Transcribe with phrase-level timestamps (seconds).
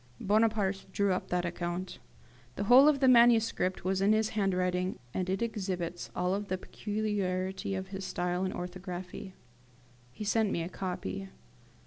[0.19, 1.99] Bonaparte drew up that account.
[2.55, 7.75] The whole of the manuscript was in his handwriting, and it exhibits all the peculiarity
[7.75, 9.35] of his style and orthography.
[10.11, 11.29] He sent me a copy.